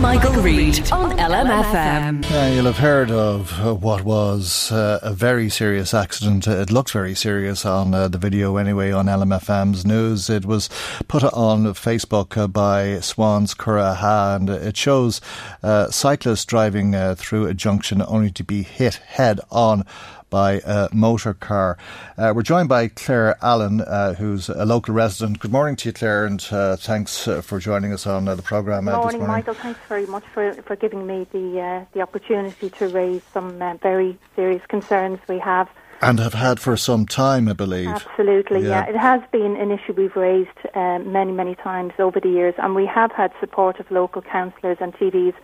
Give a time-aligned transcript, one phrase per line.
[0.00, 2.28] Michael, Reade on LMFM.
[2.30, 6.46] Yeah, you'll have heard of uh, what was uh, a very serious accident.
[6.46, 10.30] It looked very serious on uh, the video anyway on LMFM's news.
[10.30, 10.70] It was
[11.06, 15.20] put on Facebook uh, by Swans Curraha and it shows
[15.62, 19.84] uh, cyclists driving uh, through a junction only to be hit head on
[20.30, 21.76] by a motor car.
[22.16, 25.40] Uh, we're joined by Claire Allen, uh, who's a local resident.
[25.40, 28.42] Good morning to you, Claire, and uh, thanks uh, for joining us on uh, the
[28.42, 29.26] programme Good morning, morning.
[29.26, 29.54] Michael.
[29.54, 34.64] Thanks very much for, for giving me the the opportunity to raise some very serious
[34.66, 35.68] concerns we have.
[36.02, 37.88] And have had for some time, I believe.
[37.88, 38.86] Absolutely, yeah.
[38.86, 38.88] Yeah.
[38.88, 42.86] It has been an issue we've raised many, many times over the years, and we
[42.86, 45.34] have had support of local councillors and TDs,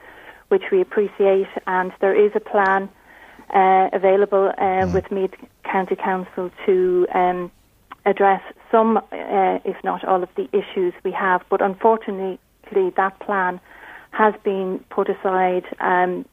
[0.48, 1.48] which we appreciate.
[1.66, 2.88] And there is a plan
[3.54, 7.50] uh, available uh, with Meath County Council to um,
[8.04, 11.42] address some, uh, if not all, of the issues we have.
[11.50, 12.38] But unfortunately,
[12.72, 13.60] that plan
[14.10, 15.64] has been put aside.
[15.80, 16.24] Um,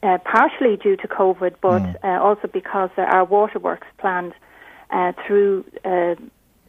[0.00, 4.32] uh, partially due to COVID, but uh, also because there are waterworks planned
[4.90, 6.14] uh, through uh,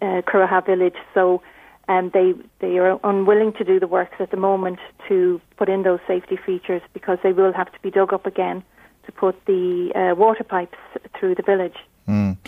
[0.01, 0.95] uh, Curraha village.
[1.13, 1.41] So
[1.87, 5.83] um, they they are unwilling to do the works at the moment to put in
[5.83, 8.63] those safety features because they will have to be dug up again
[9.09, 10.77] to put the uh, water pipes
[11.17, 11.75] through the village.
[12.09, 12.39] Um,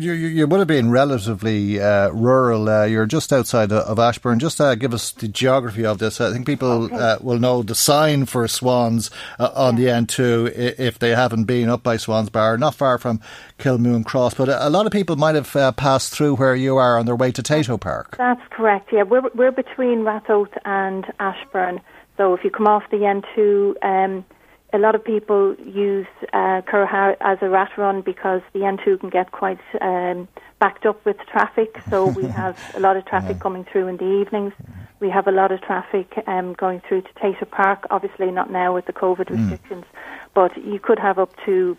[0.00, 2.66] you, you, you would have been relatively uh, rural.
[2.66, 4.38] Uh, you're just outside of, Ashbourne.
[4.38, 6.18] Just uh, give us the geography of this.
[6.18, 10.98] I think people uh, will know the sign for Swans uh, on the N2 if
[10.98, 13.20] they haven't been up by Swans Bar, not far from
[13.58, 14.34] Kilmoon Cross.
[14.34, 17.04] But a, a lot of people might have uh, passed through where you are on
[17.04, 18.16] their way to Tayto Park.
[18.16, 18.90] That's correct.
[18.92, 21.82] Yeah, we're we're between Ratoath and Ashbourne.
[22.16, 24.24] So if you come off the N2, um,
[24.76, 29.08] a lot of people use uh, Curraha as a rat run because the N2 can
[29.08, 30.28] get quite um,
[30.60, 31.80] backed up with traffic.
[31.88, 34.52] So we have a lot of traffic coming through in the evenings.
[35.00, 37.86] We have a lot of traffic um, going through to Tayto Park.
[37.90, 39.86] Obviously not now with the COVID restrictions,
[40.34, 41.78] but you could have up to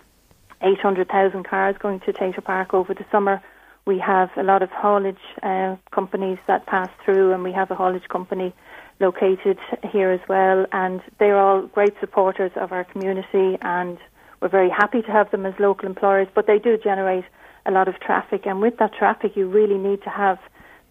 [0.62, 3.44] 800,000 cars going to Tayto Park over the summer.
[3.86, 7.76] We have a lot of haulage uh, companies that pass through, and we have a
[7.76, 8.54] haulage company
[9.00, 9.58] located
[9.92, 10.66] here as well.
[10.72, 13.98] And they're all great supporters of our community, and
[14.42, 16.28] we're very happy to have them as local employers.
[16.34, 17.26] But they do generate
[17.66, 20.40] a lot of traffic, and with that traffic, you really need to have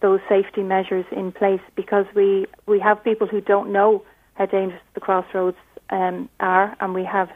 [0.03, 4.83] those safety measures in place because we we have people who don't know how dangerous
[4.95, 5.57] the crossroads
[5.91, 7.31] um, are, and we have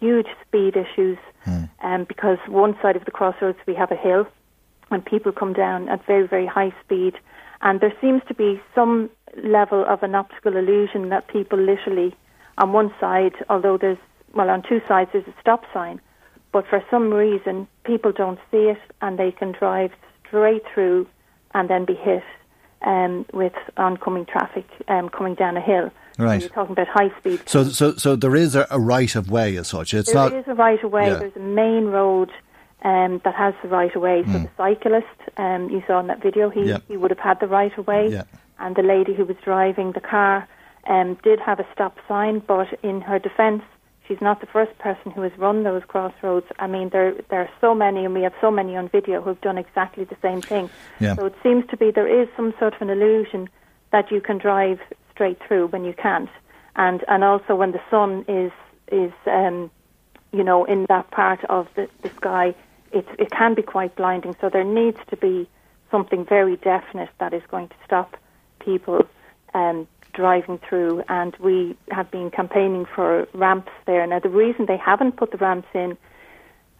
[0.00, 1.18] huge speed issues.
[1.80, 4.26] Um, because one side of the crossroads we have a hill,
[4.90, 7.14] and people come down at very very high speed,
[7.62, 9.10] and there seems to be some
[9.42, 12.14] level of an optical illusion that people literally
[12.58, 13.98] on one side, although there's
[14.34, 16.00] well on two sides there's a stop sign,
[16.52, 19.90] but for some reason people don't see it and they can drive
[20.26, 21.06] straight through
[21.54, 22.22] and then be hit
[22.82, 25.90] um, with oncoming traffic um, coming down a hill.
[26.16, 26.40] So Right.
[26.40, 27.42] you're talking about high speed.
[27.46, 29.92] So, so, so there is a, a right of way as such.
[29.92, 30.32] It's There not.
[30.32, 31.08] is a right of way.
[31.08, 31.16] Yeah.
[31.16, 32.30] There's a main road
[32.82, 34.22] um, that has the right of way.
[34.24, 35.06] So the cyclist
[35.38, 36.78] um, you saw in that video, he, Yeah.
[36.88, 38.08] he would have had the right of way.
[38.10, 38.24] Yeah.
[38.58, 40.48] And the lady who was driving the car
[40.86, 43.62] um, did have a stop sign, but in her defence,
[44.06, 46.46] she's not the first person who has run those crossroads.
[46.58, 49.30] I mean, there there are so many, and we have so many on video who
[49.30, 50.70] have done exactly the same thing.
[51.00, 51.16] Yeah.
[51.16, 53.48] So it seems to be there is some sort of an illusion
[53.90, 54.78] that you can drive
[55.12, 56.30] straight through when you can't,
[56.76, 58.52] and and also when the sun is
[58.92, 59.70] is um,
[60.32, 62.54] you know in that part of the, the sky,
[62.98, 64.34] it it can be quite blinding.
[64.40, 65.48] So there needs to be
[65.90, 68.16] something very definite that is going to stop
[68.58, 69.06] people
[69.54, 71.02] um, driving through.
[71.08, 74.06] And we have been campaigning for ramps there.
[74.06, 75.96] Now the reason they haven't put the ramps in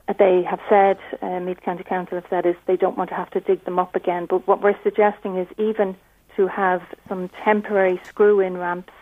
[0.09, 3.17] uh, they have said, uh, Meath County Council have said, is they don't want to
[3.17, 4.27] have to dig them up again.
[4.27, 6.01] But what we're suggesting is even to
[6.37, 8.93] to have some temporary screw-in ramps,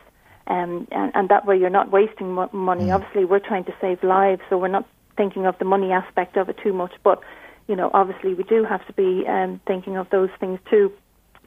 [0.46, 2.86] um, and, and that way you're not wasting mo- money.
[2.86, 2.94] Mm.
[2.94, 6.48] Obviously, we're trying to save lives, so we're not thinking of the money aspect of
[6.48, 6.92] it too much.
[7.02, 7.20] But
[7.66, 10.92] you know, obviously, we do have to be um, thinking of those things too.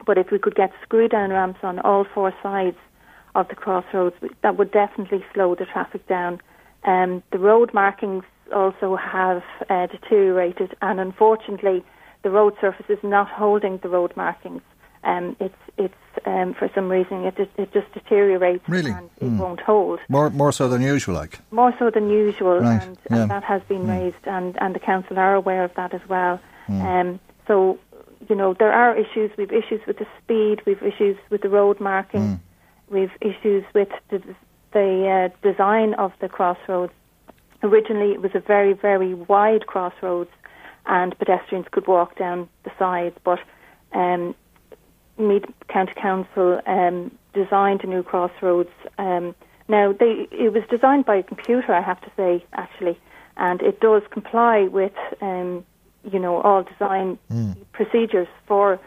[0.06, 2.76] But if we could get screw-down ramps on all four sides
[3.34, 6.40] of the crossroads, that would definitely slow the traffic down.
[6.84, 8.24] Um, the road markings
[8.54, 11.84] also have uh, deteriorated, and unfortunately,
[12.22, 14.62] the road surface is not holding the road markings.
[15.04, 15.94] Um, it's it's
[16.26, 18.90] um, for some reason it it just deteriorates Really?
[18.90, 19.38] and it Mm.
[19.38, 21.38] won't hold More more so than usual, like.
[21.52, 23.22] more so than usual, Right, and, yeah.
[23.22, 26.40] and that has been raised, and, and the council are aware of that as well.
[26.66, 26.82] Hmm.
[26.82, 27.78] Um, so,
[28.28, 29.30] you know, there are issues.
[29.38, 30.62] We've issues with the speed.
[30.66, 32.26] We've issues with the road marking.
[32.90, 32.94] Hmm.
[32.94, 34.20] We've issues with the,
[34.72, 36.92] the uh, design of the crossroads.
[37.62, 40.30] Originally, it was a very, very wide crossroads,
[40.86, 43.16] and pedestrians could walk down the sides.
[43.24, 43.40] But
[43.92, 44.34] um,
[45.18, 48.70] Meath County Council um, designed a new crossroads.
[48.98, 49.34] Um,
[49.68, 52.98] now, they, it was designed by a computer, I have to say, actually,
[53.36, 55.64] and it does comply with, um,
[56.10, 57.18] you know, all design
[57.72, 58.80] procedures for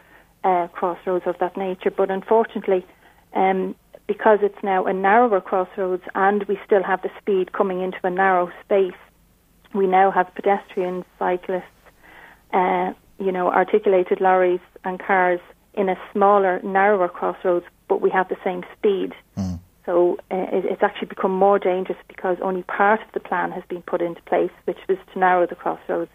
[0.44, 1.92] uh, crossroads of that nature.
[1.92, 2.86] But unfortunately,
[3.34, 3.75] um,
[4.07, 8.10] because it's now a narrower crossroads and we still have the speed coming into a
[8.10, 9.00] narrow space,
[9.74, 11.63] we now have pedestrians, cyclists,
[12.54, 15.39] uh, you know, articulated lorries and cars
[15.74, 19.14] in a smaller, narrower crossroads, but we have the same speed.
[19.86, 23.64] So uh, it, it's actually become more dangerous because only part of the plan has
[23.68, 26.12] been put into place, which was to narrow the crossroads.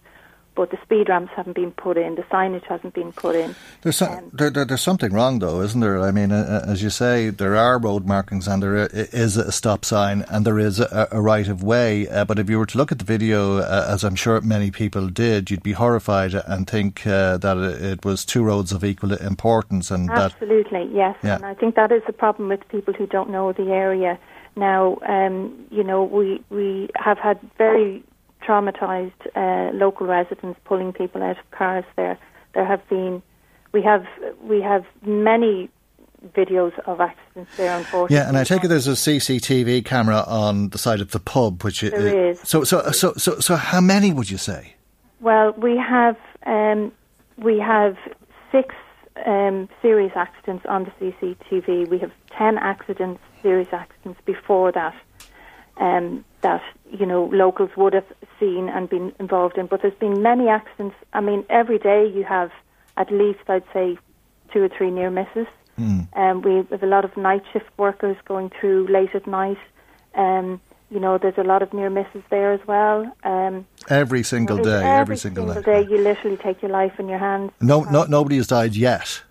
[0.56, 3.54] But the speed ramps haven't been put in, the signage hasn't been put in.
[3.82, 6.00] There's some, Um, there, there, there's something wrong though, isn't there?
[6.00, 8.88] I mean, uh, uh, as you say, there are road markings and there
[9.24, 12.08] is a stop sign and there is a, a right of way.
[12.08, 14.70] Uh, but if you were to look at the video, uh, as I'm sure many
[14.70, 19.12] people did, you'd be horrified and think uh, that it was two roads of equal
[19.12, 20.32] importance and that.
[20.32, 21.16] Absolutely, yes.
[21.22, 21.36] Yeah.
[21.36, 24.18] And I think that is the problem with people who don't know the area.
[24.56, 28.02] Now, um, you know, we we have had very
[28.46, 32.18] traumatized uh, local residents pulling people out of cars there.
[32.54, 33.22] There have been,
[33.72, 34.06] we have
[34.42, 35.68] we have many
[36.34, 37.76] videos of accidents there.
[37.76, 41.20] Unfortunately, Yeah, and I take it there's a CCTV camera on the side of the
[41.20, 42.40] pub, which There is.
[42.40, 44.74] So, so, so, so, so, how many would you say?
[45.20, 46.92] Well, we have um,
[47.38, 47.96] we have
[48.52, 48.74] six
[49.24, 51.88] um, serious accidents on the CCTV.
[51.88, 54.94] We have ten accidents, serious accidents before that.
[55.78, 56.62] Um, that
[57.00, 58.10] you know locals would have
[58.40, 60.96] seen and been involved in, but there's been many accidents.
[61.18, 62.50] I mean, every day you have
[63.02, 63.98] at least, I'd say,
[64.52, 65.48] two or three near misses.
[65.78, 69.58] Um, we have a lot of night shift workers going through late at night.
[70.14, 70.60] Um,
[70.94, 72.98] you know, there's a lot of near misses there as well.
[73.24, 73.66] Um,
[74.02, 75.82] Every single day, every, single, single day.
[75.90, 77.50] you literally take your life in your hands.
[77.60, 79.22] No, no, nobody has died yet.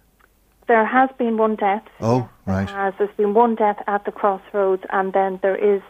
[0.67, 1.85] There has been one death.
[2.00, 2.69] Oh, yes, there right.
[2.69, 2.94] Has.
[2.97, 5.81] There's been one death at the crossroads, and then there is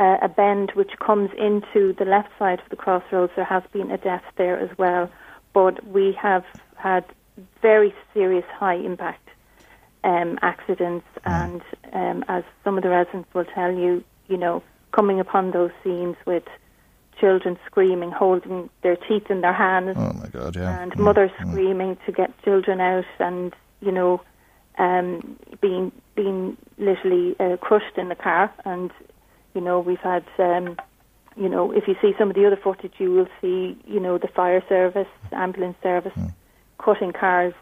[0.00, 3.32] uh, a bend which comes into the left side of the crossroads.
[3.36, 5.10] There has been a death there as well,
[5.52, 6.44] but we have
[6.76, 7.04] had
[7.60, 9.28] very serious high impact
[10.02, 11.60] um, accidents, and
[11.92, 14.62] um, as some of the residents will tell you, you know,
[14.92, 16.44] coming upon those scenes with
[17.20, 20.80] children screaming, holding their teeth in their hands, Oh my God, yeah.
[20.80, 21.50] and Mm, mothers mm.
[21.50, 24.22] screaming to get children out, and you know,
[24.78, 28.50] um, being being literally uh, crushed in the car.
[28.64, 28.90] And
[29.54, 30.76] you know, we've had, um,
[31.36, 34.18] you know, if you see some of the other footage, you will see, you know,
[34.18, 36.32] the fire service, ambulance service, Mm.
[36.78, 37.54] cutting cars,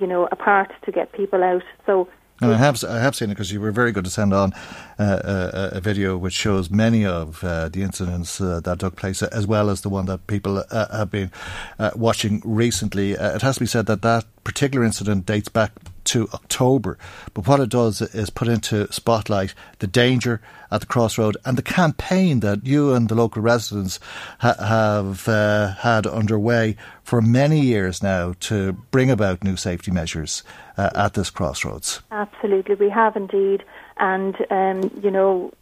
[0.00, 1.62] you know, apart to get people out.
[1.86, 2.08] So.
[2.40, 4.52] And I have I have seen it because you were very good to send on
[4.96, 9.22] uh, a, a video which shows many of uh, the incidents uh, that took place,
[9.22, 11.32] as well as the one that people uh, have been
[11.80, 13.16] uh, watching recently.
[13.16, 15.72] Uh, it has to be said that that particular incident dates back
[16.08, 16.98] to October,
[17.34, 21.62] but what it does is put into spotlight the danger at the crossroad and the
[21.62, 24.00] campaign that you and the local residents
[24.40, 30.42] ha- have uh, had underway for many years now to bring about new safety measures
[30.76, 32.00] uh, at this crossroads.
[32.10, 33.64] Absolutely, we have indeed,
[33.98, 35.52] and um, you know,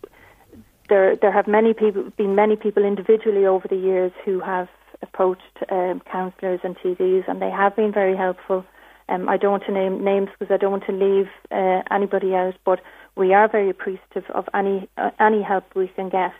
[0.89, 4.69] there there have many people been many people individually over the years who have
[5.03, 8.65] approached um, councillors and TDs, and they have been very helpful.
[9.09, 12.35] Um, I don't want to name names because I don't want to leave uh, anybody
[12.35, 12.81] out, but
[13.17, 16.33] we are very appreciative of any uh, any help we can get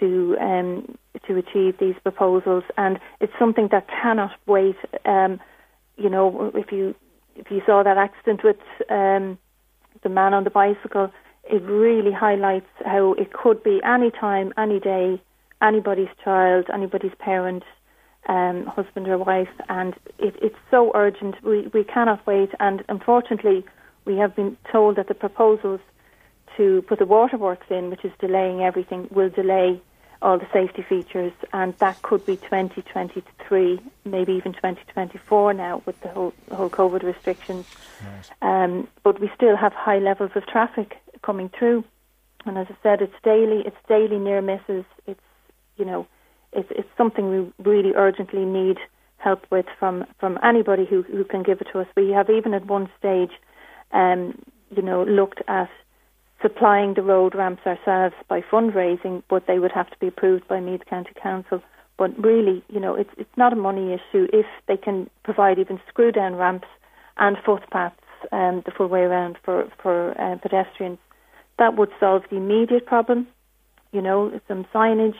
[0.00, 0.96] to um,
[1.26, 4.76] to achieve these proposals, and it's something that cannot wait.
[5.04, 5.40] Um,
[5.96, 6.94] you know, if you
[7.34, 8.56] if you saw that accident with
[8.88, 9.38] um,
[10.02, 11.12] the man on the bicycle,
[11.44, 15.20] it really highlights how it could be any time, any day,
[15.62, 17.64] anybody's child, anybody's parent,
[18.26, 21.42] um, husband or wife, and it, it's so urgent.
[21.42, 23.64] We we cannot wait, and unfortunately,
[24.06, 25.80] We have been told that the proposals
[26.56, 29.82] to put the waterworks in, which is delaying everything, will delay
[30.22, 36.08] all the safety features, and that could be 2023, maybe even 2024 now with the
[36.08, 37.66] whole, the whole COVID restrictions.
[38.02, 38.64] Right.
[38.64, 41.84] Um, but we still have high levels of traffic coming through,
[42.46, 43.62] and as I said, it's daily.
[43.66, 44.84] It's daily near misses.
[45.06, 45.20] It's
[45.76, 46.06] you know,
[46.56, 48.78] it's it's something we really urgently need
[49.18, 51.86] help with from from anybody who who can give it to us.
[51.96, 53.32] We have even at one stage,
[53.92, 54.20] um,
[54.70, 55.70] you know, looked at
[56.42, 60.60] supplying the road ramps ourselves by fundraising, but they would have to be approved by
[60.60, 61.62] Meath County Council.
[61.98, 65.80] But really, you know, it's it's not a money issue if they can provide even
[65.88, 66.68] screw down ramps
[67.16, 67.96] and footpaths
[68.32, 70.98] um, the full way around for for uh, pedestrians.
[71.58, 73.26] That would solve the immediate problem.
[73.92, 75.16] You know, some signage,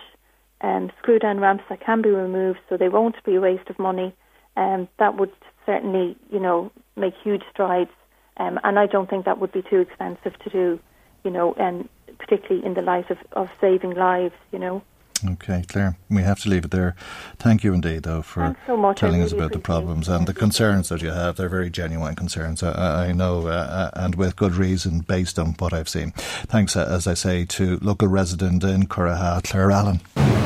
[0.60, 3.78] um, screw down ramps that can be removed, so they won't be a waste of
[3.78, 4.14] money.
[4.56, 5.32] Um, that would
[5.66, 7.90] certainly, you know, make huge strides.
[8.38, 10.80] Um, and I don't think that would be too expensive to do
[11.26, 14.82] you know, and particularly in the light of, of saving lives, you know.
[15.28, 16.94] Okay, Claire, we have to leave it there.
[17.38, 20.90] Thank you indeed, though, for so telling really us about the problems and the concerns
[20.90, 21.36] that you have.
[21.36, 25.54] They're very genuine concerns, I, I know, uh, uh, and with good reason based on
[25.58, 26.12] what I've seen.
[26.12, 30.45] Thanks, uh, as I say, to local resident in Curraha, Claire Allen.